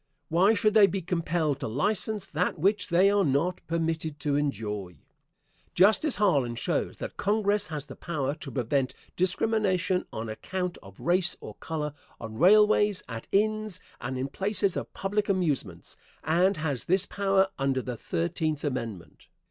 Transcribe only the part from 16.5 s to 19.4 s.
has this power under the Thirteenth Amendment.